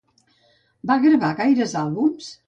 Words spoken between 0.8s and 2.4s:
Va gravar gaires àlbums?